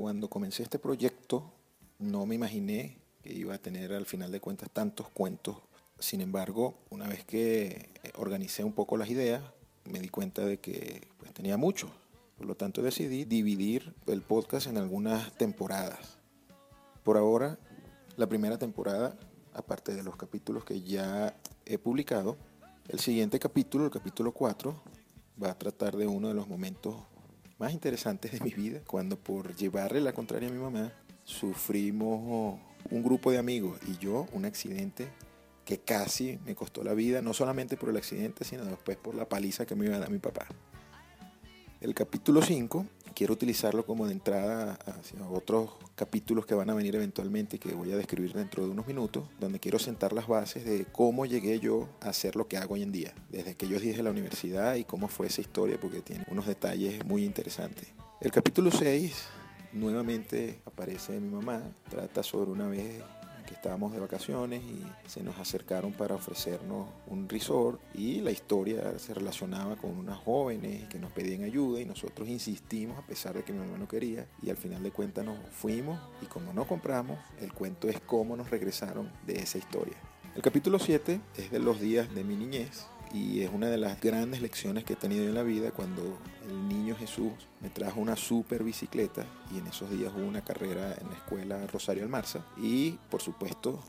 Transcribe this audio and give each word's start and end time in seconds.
Cuando 0.00 0.30
comencé 0.30 0.62
este 0.62 0.78
proyecto 0.78 1.52
no 1.98 2.24
me 2.24 2.34
imaginé 2.34 2.96
que 3.22 3.34
iba 3.34 3.54
a 3.54 3.58
tener 3.58 3.92
al 3.92 4.06
final 4.06 4.32
de 4.32 4.40
cuentas 4.40 4.70
tantos 4.70 5.10
cuentos. 5.10 5.58
Sin 5.98 6.22
embargo, 6.22 6.78
una 6.88 7.06
vez 7.06 7.22
que 7.26 7.90
organicé 8.14 8.64
un 8.64 8.72
poco 8.72 8.96
las 8.96 9.10
ideas, 9.10 9.42
me 9.84 10.00
di 10.00 10.08
cuenta 10.08 10.42
de 10.46 10.56
que 10.56 11.06
pues, 11.18 11.34
tenía 11.34 11.58
muchos. 11.58 11.90
Por 12.38 12.46
lo 12.46 12.54
tanto, 12.54 12.80
decidí 12.80 13.26
dividir 13.26 13.94
el 14.06 14.22
podcast 14.22 14.68
en 14.68 14.78
algunas 14.78 15.36
temporadas. 15.36 16.16
Por 17.04 17.18
ahora, 17.18 17.58
la 18.16 18.26
primera 18.26 18.56
temporada, 18.56 19.18
aparte 19.52 19.94
de 19.94 20.02
los 20.02 20.16
capítulos 20.16 20.64
que 20.64 20.80
ya 20.80 21.36
he 21.66 21.76
publicado, 21.76 22.38
el 22.88 23.00
siguiente 23.00 23.38
capítulo, 23.38 23.84
el 23.84 23.90
capítulo 23.90 24.32
4, 24.32 24.82
va 25.42 25.50
a 25.50 25.58
tratar 25.58 25.94
de 25.94 26.06
uno 26.06 26.28
de 26.28 26.34
los 26.34 26.48
momentos 26.48 26.96
más 27.60 27.74
interesantes 27.74 28.32
de 28.32 28.40
mi 28.40 28.52
vida, 28.52 28.80
cuando 28.86 29.16
por 29.18 29.54
llevarle 29.54 30.00
la 30.00 30.14
contraria 30.14 30.48
a 30.48 30.52
mi 30.52 30.58
mamá, 30.58 30.92
sufrimos 31.24 32.58
un 32.90 33.02
grupo 33.02 33.30
de 33.30 33.36
amigos 33.36 33.78
y 33.86 33.98
yo 33.98 34.26
un 34.32 34.46
accidente 34.46 35.06
que 35.66 35.78
casi 35.78 36.38
me 36.46 36.54
costó 36.54 36.82
la 36.82 36.94
vida, 36.94 37.20
no 37.20 37.34
solamente 37.34 37.76
por 37.76 37.90
el 37.90 37.98
accidente, 37.98 38.44
sino 38.44 38.64
después 38.64 38.96
por 38.96 39.14
la 39.14 39.28
paliza 39.28 39.66
que 39.66 39.74
me 39.74 39.84
iba 39.84 39.96
a 39.96 39.98
dar 40.00 40.10
mi 40.10 40.18
papá. 40.18 40.46
El 41.82 41.94
capítulo 41.94 42.40
5 42.40 42.86
quiero 43.20 43.34
utilizarlo 43.34 43.84
como 43.84 44.06
de 44.06 44.12
entrada 44.12 44.78
hacia 44.86 45.28
otros 45.28 45.72
capítulos 45.94 46.46
que 46.46 46.54
van 46.54 46.70
a 46.70 46.74
venir 46.74 46.96
eventualmente 46.96 47.56
y 47.56 47.58
que 47.58 47.74
voy 47.74 47.92
a 47.92 47.98
describir 47.98 48.32
dentro 48.32 48.64
de 48.64 48.70
unos 48.70 48.86
minutos, 48.86 49.24
donde 49.38 49.60
quiero 49.60 49.78
sentar 49.78 50.14
las 50.14 50.26
bases 50.26 50.64
de 50.64 50.86
cómo 50.86 51.26
llegué 51.26 51.60
yo 51.60 51.86
a 52.00 52.08
hacer 52.08 52.34
lo 52.34 52.48
que 52.48 52.56
hago 52.56 52.76
hoy 52.76 52.82
en 52.82 52.92
día, 52.92 53.12
desde 53.28 53.56
que 53.56 53.68
yo 53.68 53.78
dije 53.78 54.02
la 54.02 54.10
universidad 54.10 54.76
y 54.76 54.84
cómo 54.84 55.06
fue 55.06 55.26
esa 55.26 55.42
historia, 55.42 55.78
porque 55.78 56.00
tiene 56.00 56.24
unos 56.30 56.46
detalles 56.46 57.04
muy 57.04 57.26
interesantes. 57.26 57.88
El 58.22 58.30
capítulo 58.30 58.70
6 58.70 59.14
nuevamente 59.74 60.62
aparece 60.64 61.20
mi 61.20 61.28
mamá, 61.28 61.60
trata 61.90 62.22
sobre 62.22 62.50
una 62.52 62.68
vez 62.68 63.02
estábamos 63.54 63.92
de 63.92 64.00
vacaciones 64.00 64.62
y 64.62 64.82
se 65.08 65.22
nos 65.22 65.38
acercaron 65.38 65.92
para 65.92 66.14
ofrecernos 66.14 66.88
un 67.06 67.28
resort 67.28 67.80
y 67.94 68.20
la 68.20 68.30
historia 68.30 68.98
se 68.98 69.14
relacionaba 69.14 69.76
con 69.76 69.96
unas 69.96 70.18
jóvenes 70.18 70.88
que 70.88 70.98
nos 70.98 71.12
pedían 71.12 71.44
ayuda 71.44 71.80
y 71.80 71.84
nosotros 71.84 72.28
insistimos 72.28 72.98
a 72.98 73.02
pesar 73.02 73.34
de 73.34 73.42
que 73.42 73.52
mi 73.52 73.58
mamá 73.58 73.78
no 73.78 73.88
quería 73.88 74.26
y 74.42 74.50
al 74.50 74.56
final 74.56 74.82
de 74.82 74.90
cuentas 74.90 75.24
nos 75.24 75.36
fuimos 75.50 76.00
y 76.22 76.26
como 76.26 76.52
no 76.52 76.66
compramos, 76.66 77.18
el 77.40 77.52
cuento 77.52 77.88
es 77.88 78.00
cómo 78.00 78.36
nos 78.36 78.50
regresaron 78.50 79.10
de 79.26 79.34
esa 79.34 79.58
historia. 79.58 79.96
El 80.34 80.42
capítulo 80.42 80.78
7 80.78 81.20
es 81.36 81.50
de 81.50 81.58
los 81.58 81.80
días 81.80 82.14
de 82.14 82.24
mi 82.24 82.36
niñez 82.36 82.86
y 83.12 83.42
es 83.42 83.50
una 83.52 83.68
de 83.68 83.78
las 83.78 84.00
grandes 84.00 84.40
lecciones 84.40 84.84
que 84.84 84.92
he 84.92 84.96
tenido 84.96 85.24
en 85.24 85.34
la 85.34 85.42
vida 85.42 85.72
cuando 85.72 86.18
el 86.48 86.68
niño 86.68 86.79
Me 87.60 87.70
trajo 87.70 88.00
una 88.00 88.16
super 88.16 88.62
bicicleta 88.62 89.24
y 89.52 89.58
en 89.58 89.66
esos 89.66 89.90
días 89.90 90.12
hubo 90.16 90.26
una 90.26 90.42
carrera 90.42 90.94
en 91.00 91.08
la 91.08 91.14
escuela 91.14 91.66
Rosario 91.66 92.04
Almarza 92.04 92.44
y 92.56 92.92
por 93.10 93.20
supuesto 93.20 93.80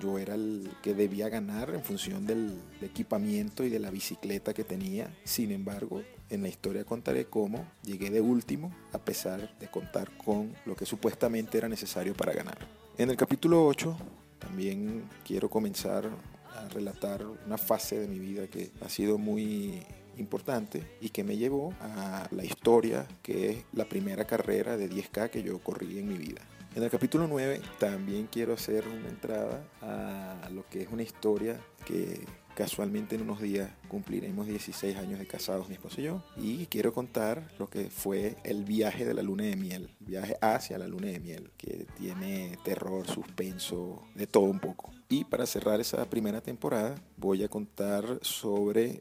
yo 0.00 0.18
era 0.18 0.34
el 0.34 0.70
que 0.82 0.94
debía 0.94 1.28
ganar 1.28 1.70
en 1.70 1.82
función 1.82 2.26
del 2.26 2.58
equipamiento 2.80 3.64
y 3.64 3.68
de 3.68 3.80
la 3.80 3.90
bicicleta 3.90 4.54
que 4.54 4.64
tenía. 4.64 5.14
Sin 5.24 5.50
embargo, 5.50 6.02
en 6.30 6.42
la 6.42 6.48
historia 6.48 6.84
contaré 6.84 7.26
cómo 7.26 7.66
llegué 7.82 8.10
de 8.10 8.20
último 8.20 8.74
a 8.92 8.98
pesar 8.98 9.58
de 9.58 9.68
contar 9.68 10.16
con 10.16 10.54
lo 10.64 10.74
que 10.74 10.86
supuestamente 10.86 11.58
era 11.58 11.68
necesario 11.68 12.14
para 12.14 12.32
ganar. 12.32 12.58
En 12.96 13.10
el 13.10 13.16
capítulo 13.16 13.66
8 13.66 13.96
también 14.38 15.04
quiero 15.26 15.50
comenzar 15.50 16.08
a 16.56 16.68
relatar 16.68 17.26
una 17.46 17.58
fase 17.58 17.98
de 17.98 18.08
mi 18.08 18.18
vida 18.18 18.46
que 18.46 18.70
ha 18.80 18.88
sido 18.88 19.18
muy 19.18 19.82
importante 20.16 20.96
y 21.00 21.10
que 21.10 21.24
me 21.24 21.36
llevó 21.36 21.74
a 21.80 22.28
la 22.30 22.44
historia 22.44 23.06
que 23.22 23.50
es 23.50 23.64
la 23.72 23.84
primera 23.84 24.26
carrera 24.26 24.76
de 24.76 24.90
10K 24.90 25.30
que 25.30 25.42
yo 25.42 25.58
corrí 25.58 25.98
en 25.98 26.08
mi 26.08 26.18
vida. 26.18 26.42
En 26.74 26.82
el 26.82 26.90
capítulo 26.90 27.26
9 27.26 27.60
también 27.78 28.28
quiero 28.30 28.54
hacer 28.54 28.86
una 28.86 29.08
entrada 29.08 29.64
a 29.82 30.48
lo 30.50 30.64
que 30.68 30.82
es 30.82 30.88
una 30.88 31.02
historia 31.02 31.60
que 31.84 32.20
Casualmente 32.60 33.14
en 33.14 33.22
unos 33.22 33.40
días 33.40 33.70
cumpliremos 33.88 34.46
16 34.46 34.94
años 34.98 35.18
de 35.18 35.26
casados 35.26 35.70
mi 35.70 35.76
esposo 35.76 36.02
y 36.02 36.04
yo 36.04 36.22
y 36.36 36.66
quiero 36.66 36.92
contar 36.92 37.50
lo 37.58 37.70
que 37.70 37.88
fue 37.88 38.36
el 38.44 38.64
viaje 38.64 39.06
de 39.06 39.14
la 39.14 39.22
luna 39.22 39.44
de 39.44 39.56
miel, 39.56 39.88
viaje 39.98 40.36
hacia 40.42 40.76
la 40.76 40.86
luna 40.86 41.06
de 41.06 41.20
miel, 41.20 41.50
que 41.56 41.86
tiene 41.96 42.58
terror, 42.62 43.06
suspenso, 43.06 44.02
de 44.14 44.26
todo 44.26 44.44
un 44.44 44.60
poco. 44.60 44.92
Y 45.08 45.24
para 45.24 45.46
cerrar 45.46 45.80
esa 45.80 46.04
primera 46.10 46.42
temporada 46.42 46.96
voy 47.16 47.44
a 47.44 47.48
contar 47.48 48.18
sobre 48.20 49.00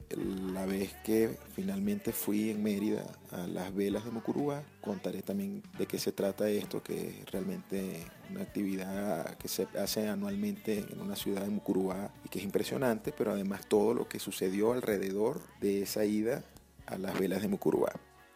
la 0.53 0.65
vez 0.65 0.93
que 1.03 1.37
finalmente 1.53 2.13
fui 2.13 2.51
en 2.51 2.63
Mérida 2.63 3.11
a 3.29 3.45
las 3.45 3.75
velas 3.75 4.05
de 4.05 4.11
Mucurúa. 4.11 4.63
Contaré 4.79 5.21
también 5.21 5.63
de 5.77 5.85
qué 5.85 5.99
se 5.99 6.13
trata 6.13 6.49
esto, 6.49 6.81
que 6.81 7.25
realmente 7.29 8.05
una 8.29 8.41
actividad 8.41 9.37
que 9.37 9.47
se 9.47 9.67
hace 9.79 10.07
anualmente 10.07 10.85
en 10.89 11.01
una 11.01 11.15
ciudad 11.15 11.43
de 11.43 11.49
Mucurúa 11.49 12.11
y 12.25 12.29
que 12.29 12.39
es 12.39 12.45
impresionante, 12.45 13.11
pero 13.11 13.31
además 13.31 13.67
todo 13.67 13.93
lo 13.93 14.07
que 14.07 14.19
sucedió 14.19 14.73
alrededor 14.73 15.41
de 15.59 15.81
esa 15.81 16.05
ida 16.05 16.43
a 16.85 16.97
las 16.97 17.17
velas 17.19 17.41
de 17.41 17.47
Mucurúa. 17.47 17.91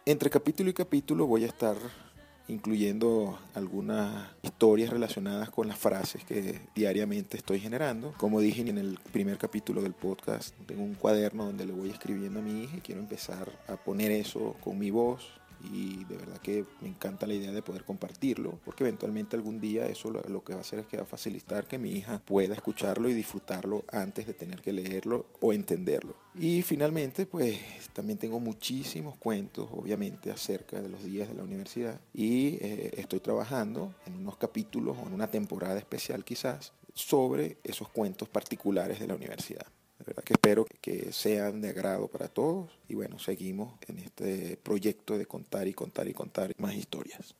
Entre 0.06 0.30
capítulo 0.30 0.70
y 0.70 0.74
capítulo 0.74 1.26
voy 1.26 1.44
a 1.44 1.48
estar 1.48 1.76
incluyendo 2.48 3.38
algunas 3.54 4.28
historias 4.42 4.90
relacionadas 4.90 5.50
con 5.50 5.66
las 5.66 5.78
frases 5.78 6.24
que 6.24 6.60
diariamente 6.74 7.36
estoy 7.36 7.60
generando. 7.60 8.12
Como 8.18 8.40
dije 8.40 8.60
en 8.60 8.78
el 8.78 8.98
primer 9.12 9.38
capítulo 9.38 9.82
del 9.82 9.94
podcast, 9.94 10.54
tengo 10.66 10.82
un 10.82 10.94
cuaderno 10.94 11.46
donde 11.46 11.66
le 11.66 11.72
voy 11.72 11.90
escribiendo 11.90 12.40
a 12.40 12.42
mi 12.42 12.64
hija 12.64 12.76
y 12.76 12.80
quiero 12.80 13.00
empezar 13.00 13.50
a 13.66 13.76
poner 13.76 14.10
eso 14.10 14.56
con 14.62 14.78
mi 14.78 14.90
voz, 14.90 15.26
y 15.72 16.04
de 16.04 16.16
verdad 16.16 16.38
que 16.38 16.64
me 16.80 16.88
encanta 16.88 17.26
la 17.26 17.34
idea 17.34 17.52
de 17.52 17.62
poder 17.62 17.84
compartirlo, 17.84 18.58
porque 18.64 18.84
eventualmente 18.84 19.36
algún 19.36 19.60
día 19.60 19.86
eso 19.86 20.10
lo, 20.10 20.44
que 20.44 20.52
va 20.52 20.58
a 20.58 20.62
hacer 20.62 20.80
es 20.80 20.86
que 20.86 20.96
va 20.96 21.04
a 21.04 21.06
facilitar 21.06 21.66
que 21.66 21.78
mi 21.78 21.90
hija 21.92 22.20
pueda 22.24 22.54
escucharlo 22.54 23.08
y 23.08 23.14
disfrutarlo 23.14 23.84
antes 23.90 24.26
de 24.26 24.34
tener 24.34 24.60
que 24.60 24.72
leerlo 24.72 25.26
o 25.40 25.52
entenderlo. 25.52 26.14
Y 26.34 26.62
finalmente, 26.62 27.26
pues 27.26 27.58
también 27.92 28.18
tengo 28.18 28.40
muchísimos 28.40 29.16
cuentos, 29.16 29.68
obviamente, 29.72 30.30
acerca 30.30 30.80
de 30.80 30.88
los 30.88 31.04
días 31.04 31.28
de 31.28 31.34
la 31.34 31.44
universidad 31.44 32.00
y 32.12 32.58
eh, 32.60 32.90
estoy 32.96 33.20
trabajando 33.20 33.94
en 34.06 34.14
unos 34.14 34.36
capítulos 34.36 34.96
o 35.02 35.06
en 35.06 35.14
una 35.14 35.28
temporada 35.28 35.78
especial 35.78 36.24
quizás 36.24 36.72
sobre 36.92 37.58
esos 37.64 37.88
cuentos 37.88 38.28
particulares 38.28 39.00
de 39.00 39.06
la 39.06 39.14
universidad. 39.14 39.66
Que 40.22 40.34
espero 40.34 40.66
que 40.80 41.12
sean 41.12 41.60
de 41.60 41.70
agrado 41.70 42.08
para 42.08 42.28
todos 42.28 42.70
y 42.88 42.94
bueno, 42.94 43.18
seguimos 43.18 43.74
en 43.88 43.98
este 43.98 44.56
proyecto 44.56 45.18
de 45.18 45.26
contar 45.26 45.66
y 45.66 45.74
contar 45.74 46.08
y 46.08 46.14
contar 46.14 46.52
más 46.58 46.74
historias. 46.74 47.34